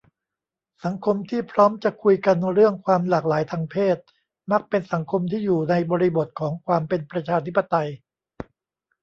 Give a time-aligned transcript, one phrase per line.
[0.85, 3.97] สังคมที่พร้อมจะคุยกันเรื่องความหลากหลายทางเพศ
[4.51, 7.89] มักเป็นสังคมที่อยู่ในบริบทของความเป็นประชาธิปไตย